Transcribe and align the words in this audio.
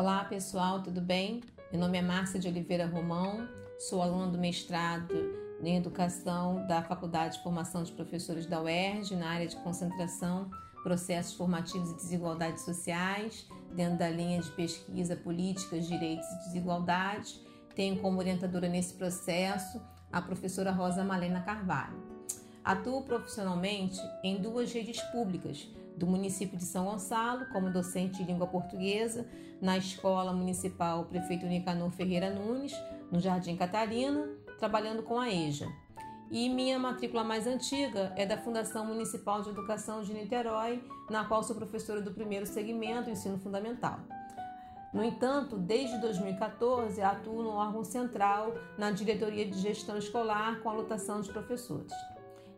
Olá 0.00 0.24
pessoal, 0.24 0.82
tudo 0.82 0.98
bem? 0.98 1.42
Meu 1.70 1.78
nome 1.78 1.98
é 1.98 2.00
Márcia 2.00 2.40
de 2.40 2.48
Oliveira 2.48 2.86
Romão, 2.86 3.46
sou 3.78 4.00
aluna 4.00 4.28
do 4.28 4.38
mestrado 4.38 5.14
em 5.62 5.76
Educação 5.76 6.66
da 6.66 6.82
Faculdade 6.82 7.36
de 7.36 7.42
Formação 7.42 7.82
de 7.82 7.92
Professores 7.92 8.46
da 8.46 8.62
UERJ, 8.62 9.14
na 9.14 9.28
área 9.28 9.46
de 9.46 9.56
concentração, 9.56 10.50
processos 10.82 11.34
formativos 11.34 11.90
e 11.90 11.96
desigualdades 11.96 12.64
sociais, 12.64 13.46
dentro 13.74 13.98
da 13.98 14.08
linha 14.08 14.40
de 14.40 14.50
pesquisa 14.52 15.16
Políticas, 15.16 15.86
Direitos 15.86 16.26
e 16.26 16.44
Desigualdades. 16.46 17.38
Tenho 17.74 18.00
como 18.00 18.20
orientadora 18.20 18.70
nesse 18.70 18.94
processo 18.94 19.82
a 20.10 20.22
professora 20.22 20.70
Rosa 20.70 21.04
Malena 21.04 21.42
Carvalho. 21.42 22.02
Atuo 22.64 23.02
profissionalmente 23.02 24.00
em 24.24 24.40
duas 24.40 24.72
redes 24.72 24.98
públicas 25.12 25.68
do 25.96 26.06
município 26.06 26.56
de 26.56 26.64
São 26.64 26.84
Gonçalo, 26.84 27.46
como 27.52 27.72
docente 27.72 28.18
de 28.18 28.24
língua 28.24 28.46
portuguesa, 28.46 29.26
na 29.60 29.76
Escola 29.76 30.32
Municipal 30.32 31.04
Prefeito 31.04 31.46
Nicanor 31.46 31.90
Ferreira 31.90 32.30
Nunes, 32.30 32.72
no 33.10 33.20
Jardim 33.20 33.56
Catarina, 33.56 34.28
trabalhando 34.58 35.02
com 35.02 35.18
a 35.18 35.30
EJA. 35.30 35.68
E 36.30 36.48
minha 36.48 36.78
matrícula 36.78 37.24
mais 37.24 37.46
antiga 37.46 38.12
é 38.16 38.24
da 38.24 38.38
Fundação 38.38 38.86
Municipal 38.86 39.42
de 39.42 39.50
Educação 39.50 40.02
de 40.02 40.14
Niterói, 40.14 40.82
na 41.10 41.24
qual 41.24 41.42
sou 41.42 41.56
professora 41.56 42.00
do 42.00 42.12
primeiro 42.12 42.46
segmento, 42.46 43.10
ensino 43.10 43.36
fundamental. 43.38 43.98
No 44.92 45.04
entanto, 45.04 45.56
desde 45.56 45.98
2014 45.98 47.00
atuo 47.00 47.42
no 47.42 47.50
órgão 47.50 47.84
central 47.84 48.54
na 48.76 48.90
diretoria 48.90 49.44
de 49.44 49.58
gestão 49.58 49.96
escolar 49.96 50.60
com 50.62 50.68
a 50.68 50.72
lotação 50.72 51.20
de 51.20 51.32
professores. 51.32 51.92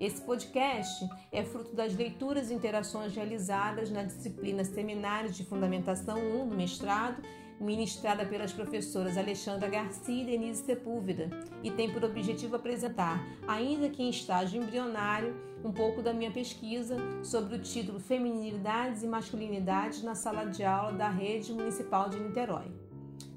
Esse 0.03 0.21
podcast 0.21 1.09
é 1.31 1.45
fruto 1.45 1.77
das 1.77 1.95
leituras 1.95 2.51
e 2.51 2.55
interações 2.55 3.15
realizadas 3.15 3.89
na 3.89 4.03
disciplina 4.03 4.65
Seminários 4.65 5.37
de 5.37 5.45
Fundamentação 5.45 6.19
1 6.19 6.49
do 6.49 6.57
mestrado, 6.57 7.23
ministrada 7.61 8.27
pelas 8.27 8.53
professoras 8.53 9.17
Alexandra 9.17 9.69
Garcia 9.69 10.25
e 10.25 10.27
Denise 10.27 10.65
Sepúlveda, 10.65 11.31
e 11.63 11.71
tem 11.71 11.89
por 11.93 12.03
objetivo 12.03 12.57
apresentar, 12.57 13.25
ainda 13.47 13.89
que 13.89 14.03
em 14.03 14.11
estágio 14.11 14.61
embrionário, 14.61 15.41
um 15.65 15.71
pouco 15.71 16.03
da 16.03 16.13
minha 16.13 16.33
pesquisa 16.33 16.97
sobre 17.23 17.55
o 17.55 17.61
título 17.61 18.01
Feminilidades 18.01 19.05
e 19.05 19.07
Masculinidades 19.07 20.03
na 20.03 20.17
Sala 20.17 20.47
de 20.47 20.65
Aula 20.65 20.95
da 20.95 21.09
Rede 21.09 21.53
Municipal 21.53 22.09
de 22.09 22.19
Niterói. 22.19 22.92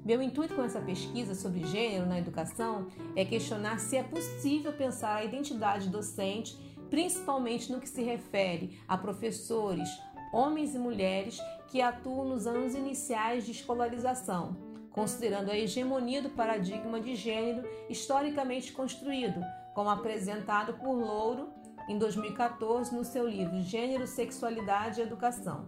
Meu 0.06 0.22
intuito 0.22 0.54
com 0.54 0.62
essa 0.62 0.80
pesquisa 0.80 1.34
sobre 1.34 1.66
gênero 1.66 2.06
na 2.06 2.20
educação 2.20 2.86
é 3.16 3.24
questionar 3.24 3.80
se 3.80 3.96
é 3.96 4.04
possível 4.04 4.72
pensar 4.72 5.16
a 5.16 5.24
identidade 5.24 5.88
docente, 5.88 6.56
principalmente 6.88 7.72
no 7.72 7.80
que 7.80 7.88
se 7.88 8.04
refere 8.04 8.78
a 8.86 8.96
professores, 8.96 9.88
homens 10.32 10.76
e 10.76 10.78
mulheres 10.78 11.40
que 11.66 11.82
atuam 11.82 12.24
nos 12.24 12.46
anos 12.46 12.76
iniciais 12.76 13.44
de 13.44 13.50
escolarização, 13.50 14.56
considerando 14.92 15.50
a 15.50 15.58
hegemonia 15.58 16.22
do 16.22 16.30
paradigma 16.30 17.00
de 17.00 17.16
gênero 17.16 17.68
historicamente 17.90 18.72
construído, 18.72 19.40
como 19.74 19.90
apresentado 19.90 20.74
por 20.74 20.92
Louro 20.92 21.48
em 21.88 21.98
2014 21.98 22.94
no 22.94 23.04
seu 23.04 23.26
livro 23.26 23.60
Gênero, 23.60 24.06
Sexualidade 24.06 25.00
e 25.00 25.02
Educação. 25.02 25.66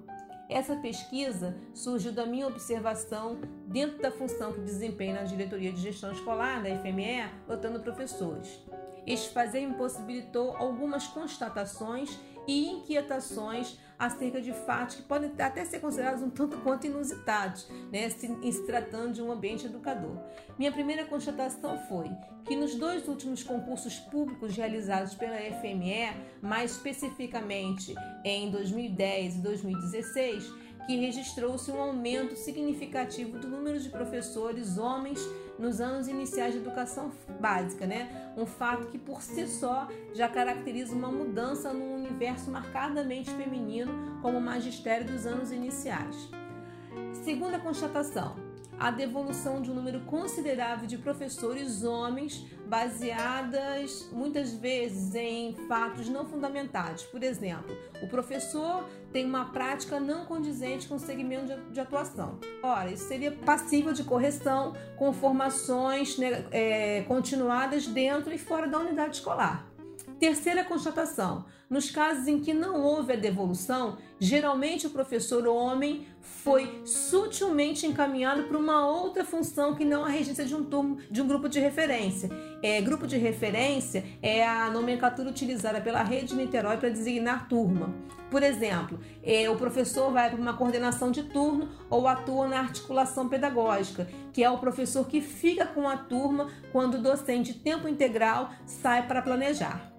Essa 0.48 0.76
pesquisa 0.76 1.54
surgiu 1.74 2.10
da 2.10 2.24
minha 2.24 2.46
observação 2.46 3.38
dentro 3.66 4.00
da 4.00 4.10
função 4.10 4.52
que 4.52 4.60
desempenho 4.60 5.14
na 5.14 5.22
diretoria 5.24 5.70
de 5.70 5.80
gestão 5.80 6.10
escolar 6.10 6.62
da 6.62 6.70
FME, 6.78 7.28
lotando 7.46 7.80
professores. 7.80 8.58
Este 9.06 9.28
fazer 9.30 9.66
me 9.66 9.74
possibilitou 9.74 10.56
algumas 10.56 11.06
constatações 11.06 12.18
e 12.46 12.66
inquietações 12.70 13.78
acerca 13.98 14.40
de 14.40 14.52
fatos 14.52 14.96
que 14.96 15.02
podem 15.02 15.30
até 15.38 15.64
ser 15.64 15.80
considerados 15.80 16.22
um 16.22 16.30
tanto 16.30 16.56
quanto 16.58 16.86
inusitados, 16.86 17.68
né, 17.90 18.08
se, 18.08 18.26
em 18.26 18.52
se 18.52 18.64
tratando 18.64 19.14
de 19.14 19.22
um 19.22 19.32
ambiente 19.32 19.66
educador. 19.66 20.16
Minha 20.58 20.70
primeira 20.70 21.04
constatação 21.04 21.78
foi 21.88 22.10
que 22.44 22.56
nos 22.56 22.74
dois 22.74 23.08
últimos 23.08 23.42
concursos 23.42 23.98
públicos 23.98 24.56
realizados 24.56 25.14
pela 25.14 25.36
FME, 25.36 26.16
mais 26.40 26.72
especificamente 26.72 27.94
em 28.24 28.50
2010 28.50 29.36
e 29.36 29.38
2016, 29.40 30.52
que 30.88 30.96
registrou-se 30.96 31.70
um 31.70 31.82
aumento 31.82 32.34
significativo 32.34 33.38
do 33.38 33.46
número 33.46 33.78
de 33.78 33.90
professores 33.90 34.78
homens 34.78 35.20
nos 35.58 35.82
anos 35.82 36.08
iniciais 36.08 36.54
de 36.54 36.60
educação 36.60 37.12
básica, 37.38 37.86
né? 37.86 38.32
Um 38.38 38.46
fato 38.46 38.86
que 38.86 38.96
por 38.96 39.20
si 39.20 39.46
só 39.46 39.86
já 40.14 40.30
caracteriza 40.30 40.94
uma 40.94 41.12
mudança 41.12 41.74
num 41.74 41.94
universo 41.94 42.50
marcadamente 42.50 43.30
feminino 43.32 43.92
como 44.22 44.38
o 44.38 44.40
magistério 44.40 45.06
dos 45.06 45.26
anos 45.26 45.52
iniciais. 45.52 46.16
Segunda 47.22 47.58
constatação: 47.58 48.34
a 48.78 48.90
devolução 48.90 49.60
de 49.60 49.70
um 49.70 49.74
número 49.74 50.00
considerável 50.00 50.86
de 50.86 50.96
professores 50.98 51.82
homens, 51.82 52.46
baseadas 52.66 54.08
muitas 54.12 54.52
vezes 54.54 55.14
em 55.14 55.54
fatos 55.66 56.08
não 56.08 56.24
fundamentados. 56.26 57.02
Por 57.04 57.22
exemplo, 57.22 57.76
o 58.02 58.06
professor 58.06 58.88
tem 59.12 59.24
uma 59.24 59.46
prática 59.46 59.98
não 59.98 60.26
condizente 60.26 60.86
com 60.86 60.96
o 60.96 60.98
segmento 60.98 61.58
de 61.72 61.80
atuação. 61.80 62.38
Ora, 62.62 62.90
isso 62.90 63.08
seria 63.08 63.32
passível 63.32 63.92
de 63.92 64.04
correção 64.04 64.74
com 64.96 65.12
formações 65.12 66.18
né, 66.18 66.44
é, 66.50 67.02
continuadas 67.02 67.86
dentro 67.86 68.32
e 68.32 68.38
fora 68.38 68.68
da 68.68 68.78
unidade 68.78 69.16
escolar. 69.16 69.67
Terceira 70.18 70.64
constatação: 70.64 71.44
nos 71.70 71.90
casos 71.90 72.26
em 72.26 72.40
que 72.40 72.52
não 72.52 72.82
houve 72.82 73.12
a 73.12 73.16
devolução, 73.16 73.98
geralmente 74.18 74.86
o 74.86 74.90
professor 74.90 75.46
homem 75.46 76.06
foi 76.20 76.82
sutilmente 76.84 77.86
encaminhado 77.86 78.44
para 78.44 78.58
uma 78.58 78.84
outra 78.86 79.24
função 79.24 79.76
que 79.76 79.84
não 79.84 80.04
a 80.04 80.08
regência 80.08 80.44
de 80.44 80.56
um 80.56 80.64
turno, 80.64 80.98
de 81.08 81.22
um 81.22 81.28
grupo 81.28 81.48
de 81.48 81.60
referência. 81.60 82.28
É, 82.62 82.80
grupo 82.80 83.06
de 83.06 83.16
referência 83.16 84.04
é 84.20 84.44
a 84.46 84.68
nomenclatura 84.70 85.28
utilizada 85.28 85.80
pela 85.80 86.02
rede 86.02 86.28
de 86.28 86.36
Niterói 86.36 86.78
para 86.78 86.88
designar 86.88 87.48
turma. 87.48 87.94
Por 88.28 88.42
exemplo, 88.42 88.98
é, 89.22 89.48
o 89.48 89.56
professor 89.56 90.10
vai 90.10 90.30
para 90.30 90.40
uma 90.40 90.54
coordenação 90.54 91.12
de 91.12 91.22
turno 91.22 91.68
ou 91.88 92.08
atua 92.08 92.48
na 92.48 92.58
articulação 92.58 93.28
pedagógica, 93.28 94.08
que 94.32 94.42
é 94.42 94.50
o 94.50 94.58
professor 94.58 95.06
que 95.06 95.20
fica 95.20 95.64
com 95.64 95.88
a 95.88 95.96
turma 95.96 96.48
quando 96.72 96.94
o 96.94 97.02
docente 97.02 97.54
tempo 97.54 97.86
integral 97.86 98.50
sai 98.66 99.06
para 99.06 99.22
planejar. 99.22 99.97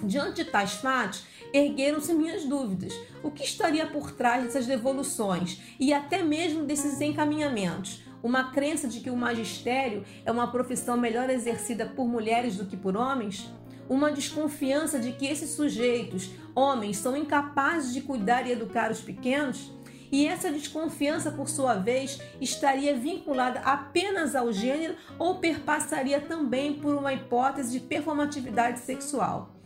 Diante 0.00 0.44
de 0.44 0.50
tais 0.50 0.74
fatos, 0.74 1.24
ergueram-se 1.52 2.14
minhas 2.14 2.44
dúvidas. 2.44 2.92
O 3.22 3.30
que 3.30 3.44
estaria 3.44 3.86
por 3.86 4.12
trás 4.12 4.44
dessas 4.44 4.66
devoluções 4.66 5.60
e 5.78 5.92
até 5.92 6.22
mesmo 6.22 6.64
desses 6.64 7.00
encaminhamentos? 7.00 8.02
Uma 8.22 8.52
crença 8.52 8.86
de 8.88 9.00
que 9.00 9.10
o 9.10 9.16
magistério 9.16 10.04
é 10.24 10.30
uma 10.30 10.50
profissão 10.50 10.96
melhor 10.96 11.28
exercida 11.28 11.86
por 11.86 12.06
mulheres 12.06 12.56
do 12.56 12.66
que 12.66 12.76
por 12.76 12.96
homens? 12.96 13.52
Uma 13.88 14.12
desconfiança 14.12 14.98
de 14.98 15.12
que 15.12 15.26
esses 15.26 15.50
sujeitos, 15.50 16.30
homens, 16.54 16.96
são 16.98 17.16
incapazes 17.16 17.92
de 17.92 18.00
cuidar 18.00 18.46
e 18.46 18.52
educar 18.52 18.90
os 18.90 19.00
pequenos? 19.00 19.72
E 20.10 20.26
essa 20.26 20.50
desconfiança, 20.52 21.30
por 21.30 21.48
sua 21.48 21.74
vez, 21.74 22.20
estaria 22.40 22.94
vinculada 22.94 23.60
apenas 23.60 24.36
ao 24.36 24.52
gênero 24.52 24.94
ou 25.18 25.38
perpassaria 25.38 26.20
também 26.20 26.74
por 26.74 26.94
uma 26.94 27.12
hipótese 27.12 27.72
de 27.72 27.80
performatividade 27.80 28.78
sexual? 28.80 29.61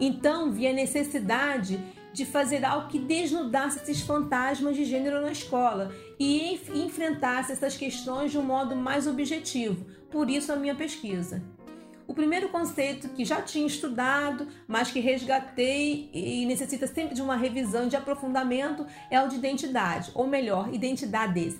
Então 0.00 0.50
vi 0.50 0.66
a 0.66 0.72
necessidade 0.72 1.78
de 2.12 2.24
fazer 2.24 2.64
algo 2.64 2.88
que 2.88 2.98
desnudasse 2.98 3.78
esses 3.78 4.00
fantasmas 4.00 4.74
de 4.74 4.84
gênero 4.84 5.20
na 5.20 5.30
escola 5.30 5.92
e 6.18 6.60
enfrentasse 6.74 7.52
essas 7.52 7.76
questões 7.76 8.32
de 8.32 8.38
um 8.38 8.42
modo 8.42 8.74
mais 8.74 9.06
objetivo. 9.06 9.86
Por 10.10 10.28
isso 10.28 10.52
a 10.52 10.56
minha 10.56 10.74
pesquisa. 10.74 11.42
O 12.08 12.14
primeiro 12.14 12.48
conceito 12.48 13.10
que 13.10 13.24
já 13.24 13.40
tinha 13.40 13.64
estudado, 13.64 14.48
mas 14.66 14.90
que 14.90 14.98
resgatei 14.98 16.10
e 16.12 16.44
necessita 16.44 16.88
sempre 16.88 17.14
de 17.14 17.22
uma 17.22 17.36
revisão 17.36 17.86
de 17.86 17.94
aprofundamento 17.94 18.84
é 19.08 19.22
o 19.22 19.28
de 19.28 19.36
identidade, 19.36 20.10
ou 20.12 20.26
melhor, 20.26 20.74
identidades. 20.74 21.56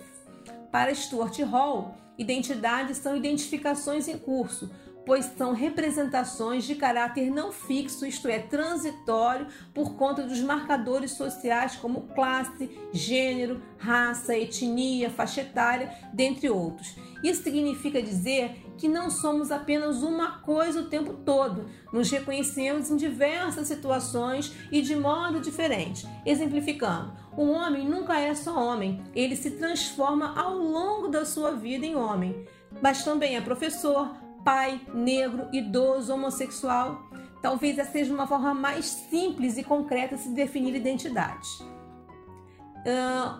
Para 0.72 0.92
Stuart 0.92 1.38
Hall, 1.42 1.94
identidades 2.18 2.96
são 2.96 3.16
identificações 3.16 4.08
em 4.08 4.18
curso, 4.18 4.68
pois 5.10 5.24
são 5.36 5.52
representações 5.52 6.62
de 6.62 6.76
caráter 6.76 7.32
não 7.32 7.50
fixo, 7.50 8.06
isto 8.06 8.28
é, 8.28 8.38
transitório, 8.38 9.48
por 9.74 9.96
conta 9.96 10.22
dos 10.22 10.40
marcadores 10.40 11.10
sociais 11.10 11.74
como 11.74 12.02
classe, 12.14 12.78
gênero, 12.92 13.60
raça, 13.76 14.38
etnia, 14.38 15.10
faixa 15.10 15.40
etária, 15.40 15.92
dentre 16.12 16.48
outros. 16.48 16.94
Isso 17.24 17.42
significa 17.42 18.00
dizer 18.00 18.64
que 18.78 18.86
não 18.86 19.10
somos 19.10 19.50
apenas 19.50 20.00
uma 20.04 20.38
coisa 20.42 20.80
o 20.80 20.88
tempo 20.88 21.12
todo, 21.12 21.68
nos 21.92 22.08
reconhecemos 22.08 22.88
em 22.88 22.96
diversas 22.96 23.66
situações 23.66 24.54
e 24.70 24.80
de 24.80 24.94
modo 24.94 25.40
diferente. 25.40 26.06
Exemplificando, 26.24 27.12
um 27.36 27.50
homem 27.50 27.84
nunca 27.84 28.16
é 28.20 28.32
só 28.32 28.56
homem, 28.56 29.02
ele 29.12 29.34
se 29.34 29.50
transforma 29.50 30.38
ao 30.38 30.56
longo 30.56 31.08
da 31.08 31.24
sua 31.24 31.50
vida 31.50 31.84
em 31.84 31.96
homem. 31.96 32.46
Mas 32.80 33.02
também 33.02 33.36
é 33.36 33.40
professor, 33.40 34.14
pai, 34.44 34.80
negro, 34.92 35.48
idoso, 35.52 36.12
homossexual. 36.12 37.02
Talvez 37.42 37.78
essa 37.78 37.90
seja 37.90 38.12
uma 38.12 38.26
forma 38.26 38.54
mais 38.54 38.86
simples 38.86 39.56
e 39.56 39.64
concreta 39.64 40.16
de 40.16 40.22
se 40.22 40.28
definir 40.30 40.74
identidade. 40.74 41.48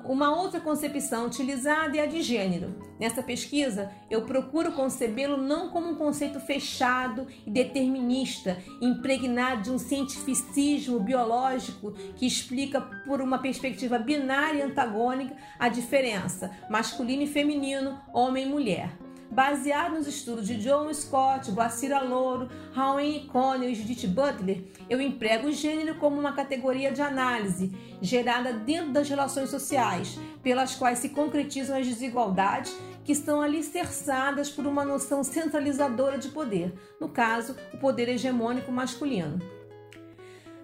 uma 0.05 0.37
outra 0.37 0.61
concepção 0.61 1.27
utilizada 1.27 1.97
é 1.97 2.01
a 2.01 2.07
de 2.07 2.21
gênero. 2.21 2.75
Nessa 2.99 3.23
pesquisa, 3.23 3.91
eu 4.11 4.23
procuro 4.23 4.73
concebê-lo 4.73 5.39
não 5.39 5.71
como 5.71 5.89
um 5.89 5.95
conceito 5.95 6.39
fechado 6.41 7.27
e 7.47 7.51
determinista, 7.51 8.59
impregnado 8.83 9.63
de 9.63 9.71
um 9.71 9.79
cientificismo 9.79 11.01
biológico 11.01 11.93
que 12.17 12.27
explica 12.27 12.81
por 12.81 13.23
uma 13.23 13.39
perspectiva 13.39 13.99
binária 13.99 14.59
e 14.59 14.63
antagônica 14.63 15.35
a 15.59 15.69
diferença 15.69 16.51
masculino 16.69 17.23
e 17.23 17.27
feminino, 17.27 17.99
homem 18.13 18.47
e 18.47 18.51
mulher. 18.51 19.10
Baseado 19.31 19.95
nos 19.95 20.09
estudos 20.09 20.45
de 20.45 20.57
John 20.57 20.93
Scott, 20.93 21.53
Guacira 21.53 22.03
Louro, 22.03 22.49
Rawen 22.73 23.29
Conner 23.29 23.71
e 23.71 23.75
Judith 23.77 24.09
Butler, 24.09 24.65
eu 24.89 25.01
emprego 25.01 25.47
o 25.47 25.53
gênero 25.53 25.95
como 26.01 26.19
uma 26.19 26.33
categoria 26.33 26.91
de 26.91 27.01
análise 27.01 27.71
gerada 28.03 28.53
dentro 28.53 28.91
das 28.91 29.09
relações 29.09 29.49
sociais, 29.49 30.19
pelas 30.43 30.75
quais 30.75 30.99
se 30.99 31.11
concretizam 31.11 31.79
as 31.79 31.87
desigualdades 31.87 32.77
que 33.05 33.13
estão 33.13 33.41
alicerçadas 33.41 34.51
por 34.51 34.67
uma 34.67 34.85
noção 34.85 35.23
centralizadora 35.23 36.19
de 36.19 36.31
poder, 36.31 36.75
no 37.01 37.09
caso, 37.09 37.55
o 37.73 37.79
poder 37.79 38.09
hegemônico 38.09 38.73
masculino. 38.73 39.39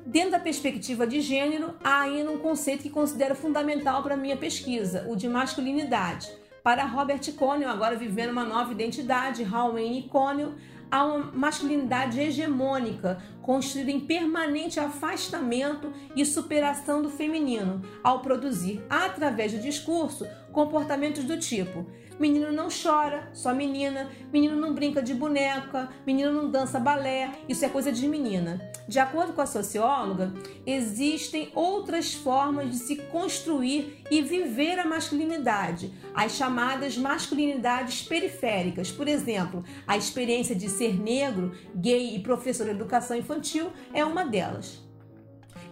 Dentro 0.04 0.32
da 0.32 0.40
perspectiva 0.40 1.06
de 1.06 1.20
gênero, 1.20 1.76
há 1.84 2.00
ainda 2.00 2.32
um 2.32 2.38
conceito 2.38 2.82
que 2.82 2.90
considero 2.90 3.36
fundamental 3.36 4.02
para 4.02 4.16
minha 4.16 4.36
pesquisa, 4.36 5.06
o 5.08 5.14
de 5.14 5.28
masculinidade 5.28 6.45
para 6.66 6.84
Robert 6.84 7.20
Connell, 7.36 7.70
agora 7.70 7.94
vivendo 7.94 8.30
uma 8.30 8.44
nova 8.44 8.72
identidade, 8.72 9.44
Howard 9.44 10.08
Connell, 10.10 10.54
há 10.90 11.04
uma 11.04 11.30
masculinidade 11.30 12.18
hegemônica, 12.18 13.22
construída 13.40 13.92
em 13.92 14.00
permanente 14.00 14.80
afastamento 14.80 15.92
e 16.16 16.26
superação 16.26 17.00
do 17.00 17.08
feminino, 17.08 17.82
ao 18.02 18.18
produzir, 18.18 18.84
através 18.90 19.52
do 19.52 19.60
discurso, 19.60 20.26
comportamentos 20.50 21.22
do 21.22 21.38
tipo: 21.38 21.86
menino 22.18 22.52
não 22.52 22.68
chora, 22.68 23.28
só 23.32 23.54
menina, 23.54 24.10
menino 24.32 24.56
não 24.56 24.74
brinca 24.74 25.02
de 25.02 25.14
boneca, 25.14 25.88
menino 26.06 26.32
não 26.32 26.50
dança 26.50 26.78
balé, 26.78 27.32
isso 27.48 27.64
é 27.64 27.68
coisa 27.68 27.92
de 27.92 28.06
menina. 28.08 28.60
De 28.88 28.98
acordo 28.98 29.32
com 29.32 29.40
a 29.40 29.46
socióloga, 29.46 30.32
existem 30.64 31.50
outras 31.54 32.14
formas 32.14 32.70
de 32.70 32.76
se 32.76 32.96
construir 32.96 34.04
e 34.10 34.22
viver 34.22 34.78
a 34.78 34.86
masculinidade, 34.86 35.92
as 36.14 36.32
chamadas 36.32 36.96
masculinidades 36.96 38.02
periféricas. 38.02 38.90
Por 38.90 39.08
exemplo, 39.08 39.64
a 39.86 39.96
experiência 39.96 40.54
de 40.54 40.68
ser 40.68 40.98
negro, 40.98 41.52
gay 41.74 42.14
e 42.14 42.20
professor 42.20 42.64
de 42.64 42.70
educação 42.70 43.16
infantil 43.16 43.70
é 43.92 44.04
uma 44.04 44.24
delas. 44.24 44.86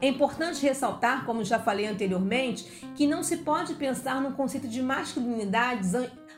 É 0.00 0.08
importante 0.08 0.60
ressaltar, 0.60 1.24
como 1.24 1.44
já 1.44 1.58
falei 1.58 1.86
anteriormente, 1.86 2.90
que 2.94 3.06
não 3.06 3.22
se 3.22 3.38
pode 3.38 3.74
pensar 3.74 4.20
no 4.20 4.32
conceito 4.32 4.68
de 4.68 4.82
masculinidades 4.82 5.92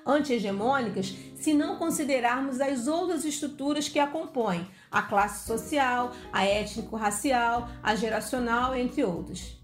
anti-hegemônicas 0.07 1.15
se 1.35 1.53
não 1.53 1.77
considerarmos 1.77 2.61
as 2.61 2.87
outras 2.87 3.25
estruturas 3.25 3.89
que 3.89 3.99
a 3.99 4.07
compõem, 4.07 4.67
a 4.91 5.03
classe 5.03 5.47
social, 5.47 6.13
a 6.33 6.45
étnico-racial, 6.45 7.69
a 7.83 7.95
geracional, 7.95 8.75
entre 8.75 9.05
outras. 9.05 9.57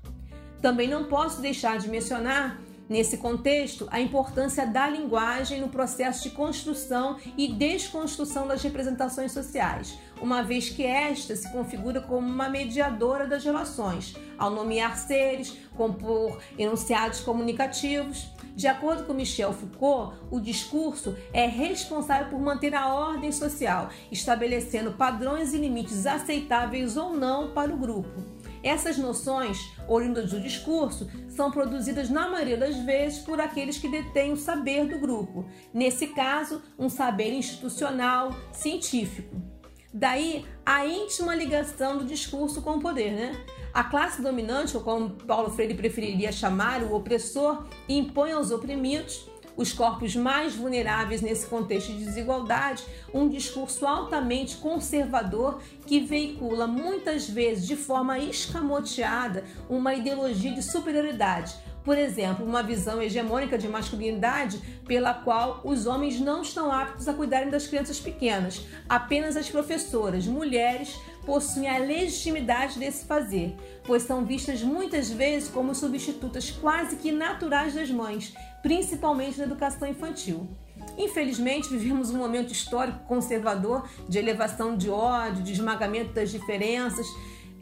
Também 0.61 0.89
não 0.89 1.05
posso 1.05 1.41
deixar 1.41 1.79
de 1.79 1.89
mencionar 1.89 2.61
Nesse 2.93 3.17
contexto, 3.17 3.89
a 3.91 4.03
importância 4.03 4.67
da 4.67 4.87
linguagem 4.87 5.63
no 5.63 5.69
processo 5.71 6.25
de 6.25 6.31
construção 6.35 7.17
e 7.39 7.51
desconstrução 7.51 8.47
das 8.47 8.63
representações 8.63 9.33
sociais, 9.33 9.97
uma 10.23 10.41
vez 10.41 10.71
que 10.71 10.85
esta 10.87 11.35
se 11.35 11.51
configura 11.51 12.01
como 12.01 12.27
uma 12.27 12.49
mediadora 12.49 13.27
das 13.27 13.45
relações, 13.45 14.15
ao 14.39 14.51
nomear 14.51 14.97
seres, 14.97 15.59
compor 15.77 16.39
enunciados 16.57 17.21
comunicativos. 17.21 18.31
De 18.55 18.69
acordo 18.69 19.05
com 19.05 19.15
Michel 19.15 19.53
Foucault, 19.53 20.17
o 20.31 20.39
discurso 20.39 21.17
é 21.33 21.47
responsável 21.47 22.31
por 22.31 22.41
manter 22.41 22.75
a 22.75 22.95
ordem 22.95 23.33
social, 23.33 23.89
estabelecendo 24.13 24.93
padrões 24.93 25.53
e 25.53 25.59
limites 25.59 26.07
aceitáveis 26.07 26.97
ou 26.97 27.17
não 27.17 27.51
para 27.51 27.75
o 27.75 27.77
grupo. 27.77 28.23
Essas 28.63 28.97
noções, 28.97 29.59
oriundas 29.89 30.31
do 30.31 30.41
discurso, 30.41 31.11
são 31.29 31.51
produzidas 31.51 32.09
na 32.09 32.29
maioria 32.29 32.57
das 32.57 32.77
vezes 32.77 33.19
por 33.19 33.41
aqueles 33.41 33.77
que 33.77 33.89
detêm 33.89 34.33
o 34.33 34.37
saber 34.37 34.87
do 34.87 35.01
grupo, 35.01 35.45
nesse 35.75 36.09
caso, 36.09 36.63
um 36.79 36.89
saber 36.89 37.33
institucional, 37.33 38.31
científico. 38.53 39.52
Daí 39.93 40.47
a 40.65 40.87
íntima 40.87 41.35
ligação 41.35 41.99
do 41.99 42.05
discurso 42.05 42.63
com 42.63 42.77
o 42.77 42.81
poder, 42.81 43.13
né? 43.13 43.45
A 43.75 43.85
classe 43.85 44.23
dominante, 44.23 44.77
ou 44.77 44.83
como 44.83 45.11
Paulo 45.11 45.51
Freire 45.51 45.75
preferiria 45.75 46.33
chamar, 46.33 46.83
o 46.83 46.95
opressor, 46.95 47.65
impõe 47.89 48.33
aos 48.33 48.51
oprimidos 48.51 49.27
os 49.57 49.73
corpos 49.73 50.17
mais 50.17 50.55
vulneráveis 50.55 51.21
nesse 51.21 51.47
contexto 51.47 51.93
de 51.93 52.05
desigualdade, 52.05 52.85
um 53.13 53.29
discurso 53.29 53.87
altamente 53.87 54.57
conservador 54.57 55.61
que 55.87 56.01
veicula 56.01 56.67
muitas 56.67 57.29
vezes 57.29 57.67
de 57.67 57.77
forma 57.77 58.19
escamoteada 58.19 59.45
uma 59.69 59.95
ideologia 59.95 60.53
de 60.53 60.63
superioridade. 60.63 61.55
Por 61.85 61.99
exemplo, 61.99 62.47
uma 62.47 62.63
visão 62.63 63.03
hegemônica 63.03 63.59
de 63.59 63.69
masculinidade 63.69 64.59
pela 64.87 65.13
qual 65.13 65.61
os 65.65 65.87
homens 65.87 66.21
não 66.21 66.43
estão 66.43 66.71
aptos 66.71 67.09
a 67.09 67.15
cuidarem 67.15 67.51
das 67.51 67.67
crianças 67.67 67.99
pequenas. 67.99 68.65
Apenas 68.89 69.37
as 69.37 69.51
professoras, 69.51 70.27
mulheres, 70.27 70.97
possuem 71.27 71.69
a 71.69 71.79
legitimidade 71.79 72.79
desse 72.79 73.05
fazer, 73.05 73.57
pois 73.85 74.03
são 74.05 74.25
vistas 74.25 74.63
muitas 74.63 75.11
vezes 75.11 75.49
como 75.49 75.75
substitutas 75.75 76.51
quase 76.51 76.97
que 76.97 77.11
naturais 77.11 77.75
das 77.75 77.91
mães, 77.91 78.33
principalmente 78.63 79.39
na 79.39 79.45
educação 79.45 79.89
infantil. 79.89 80.49
Infelizmente, 80.97 81.69
vivemos 81.69 82.11
um 82.11 82.19
momento 82.19 82.53
histórico 82.53 83.07
conservador 83.07 83.89
de 84.09 84.19
elevação 84.19 84.77
de 84.77 84.91
ódio, 84.91 85.43
de 85.43 85.53
esmagamento 85.53 86.13
das 86.13 86.31
diferenças, 86.31 87.07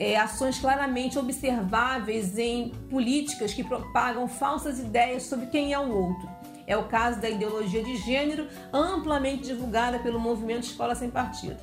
é, 0.00 0.16
ações 0.16 0.58
claramente 0.58 1.18
observáveis 1.18 2.38
em 2.38 2.70
políticas 2.88 3.52
que 3.52 3.62
propagam 3.62 4.26
falsas 4.26 4.78
ideias 4.78 5.24
sobre 5.24 5.48
quem 5.48 5.74
é 5.74 5.78
o 5.78 5.94
outro. 5.94 6.26
É 6.66 6.74
o 6.74 6.84
caso 6.84 7.20
da 7.20 7.28
ideologia 7.28 7.84
de 7.84 7.98
gênero, 7.98 8.48
amplamente 8.72 9.42
divulgada 9.42 9.98
pelo 9.98 10.18
movimento 10.18 10.62
Escola 10.62 10.94
Sem 10.94 11.10
Partido. 11.10 11.58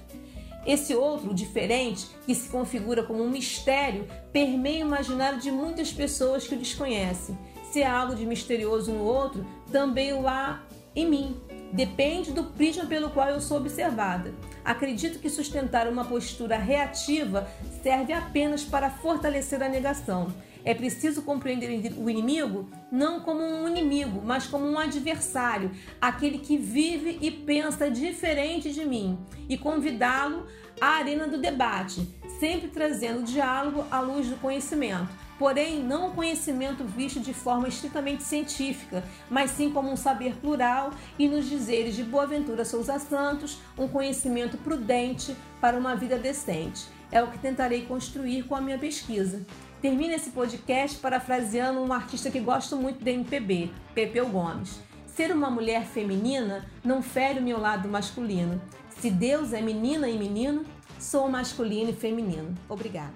Esse 0.67 0.93
outro, 0.93 1.33
diferente, 1.33 2.05
que 2.27 2.35
se 2.35 2.47
configura 2.49 3.01
como 3.01 3.23
um 3.23 3.29
mistério, 3.29 4.07
permeia 4.31 4.85
o 4.85 4.87
imaginário 4.87 5.39
de 5.39 5.49
muitas 5.49 5.91
pessoas 5.91 6.45
que 6.45 6.53
o 6.53 6.59
desconhecem. 6.59 7.35
Se 7.71 7.81
há 7.81 7.99
algo 8.01 8.15
de 8.15 8.25
misterioso 8.25 8.91
no 8.91 9.03
outro, 9.03 9.47
também 9.71 10.13
o 10.13 10.27
há 10.27 10.61
em 10.95 11.09
mim. 11.09 11.35
Depende 11.71 12.31
do 12.31 12.43
prisma 12.43 12.85
pelo 12.85 13.09
qual 13.09 13.29
eu 13.29 13.41
sou 13.41 13.57
observada. 13.57 14.33
Acredito 14.63 15.19
que 15.19 15.29
sustentar 15.29 15.87
uma 15.87 16.03
postura 16.05 16.57
reativa 16.57 17.47
serve 17.87 18.11
apenas 18.11 18.65
para 18.65 18.89
fortalecer 18.89 19.63
a 19.63 19.69
negação. 19.69 20.27
É 20.65 20.73
preciso 20.73 21.21
compreender 21.21 21.93
o 21.97 22.09
inimigo 22.09 22.69
não 22.91 23.21
como 23.21 23.41
um 23.41 23.65
inimigo, 23.65 24.21
mas 24.25 24.45
como 24.45 24.67
um 24.67 24.77
adversário, 24.77 25.71
aquele 26.01 26.37
que 26.37 26.57
vive 26.57 27.17
e 27.21 27.31
pensa 27.31 27.89
diferente 27.89 28.73
de 28.73 28.83
mim, 28.83 29.17
e 29.47 29.57
convidá-lo 29.57 30.45
à 30.81 30.97
arena 30.97 31.29
do 31.29 31.37
debate, 31.37 32.05
sempre 32.41 32.67
trazendo 32.67 33.23
diálogo 33.23 33.85
à 33.89 34.01
luz 34.01 34.27
do 34.27 34.35
conhecimento. 34.35 35.07
Porém, 35.39 35.81
não 35.81 36.09
o 36.09 36.13
conhecimento 36.13 36.83
visto 36.83 37.21
de 37.21 37.33
forma 37.33 37.69
estritamente 37.69 38.23
científica, 38.23 39.01
mas 39.29 39.51
sim 39.51 39.69
como 39.69 39.89
um 39.89 39.95
saber 39.95 40.35
plural 40.35 40.91
e 41.17 41.29
nos 41.29 41.47
dizeres 41.47 41.95
de 41.95 42.03
Boaventura 42.03 42.65
Souza 42.65 42.99
Santos, 42.99 43.59
um 43.77 43.87
conhecimento 43.87 44.57
prudente 44.57 45.33
para 45.61 45.77
uma 45.77 45.95
vida 45.95 46.17
decente. 46.17 46.96
É 47.11 47.21
o 47.21 47.31
que 47.31 47.37
tentarei 47.37 47.85
construir 47.85 48.43
com 48.43 48.55
a 48.55 48.61
minha 48.61 48.77
pesquisa. 48.77 49.45
Termino 49.81 50.13
esse 50.13 50.31
podcast 50.31 50.97
parafraseando 50.97 51.81
um 51.81 51.93
artista 51.93 52.31
que 52.31 52.39
gosto 52.39 52.75
muito 52.75 53.03
da 53.03 53.11
MPB, 53.11 53.71
Pepeu 53.93 54.27
Gomes. 54.27 54.79
Ser 55.05 55.31
uma 55.31 55.49
mulher 55.49 55.85
feminina 55.85 56.65
não 56.83 57.01
fere 57.01 57.39
o 57.39 57.43
meu 57.43 57.59
lado 57.59 57.87
masculino. 57.87 58.61
Se 58.89 59.09
Deus 59.09 59.53
é 59.53 59.61
menina 59.61 60.09
e 60.09 60.17
menino, 60.17 60.65
sou 60.99 61.29
masculino 61.29 61.91
e 61.91 61.93
feminino. 61.93 62.53
Obrigada. 62.67 63.13